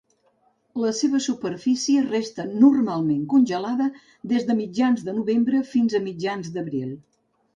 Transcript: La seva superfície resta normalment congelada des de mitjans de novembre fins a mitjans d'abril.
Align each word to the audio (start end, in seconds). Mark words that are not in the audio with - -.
La 0.83 0.93
seva 0.99 1.19
superfície 1.25 1.99
resta 2.05 2.45
normalment 2.63 3.21
congelada 3.33 3.89
des 4.33 4.49
de 4.49 4.57
mitjans 4.61 5.05
de 5.09 5.17
novembre 5.21 5.63
fins 5.75 5.99
a 6.01 6.05
mitjans 6.07 6.53
d'abril. 6.57 6.91